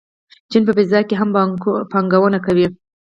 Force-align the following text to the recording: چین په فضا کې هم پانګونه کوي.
چین 0.51 0.63
په 0.67 0.73
فضا 0.77 0.99
کې 1.07 1.15
هم 1.19 1.29
پانګونه 1.91 2.39
کوي. 2.45 2.67